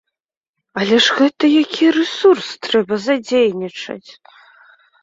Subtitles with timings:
[0.83, 4.07] Але гэта ж які рэсурс трэба задзейнічаць!